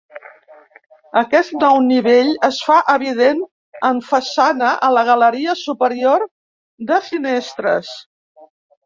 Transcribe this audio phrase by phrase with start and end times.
[1.19, 3.43] Aquest nou nivell es fa evident
[3.89, 6.25] en façana a la galeria superior
[6.93, 7.93] de finestres.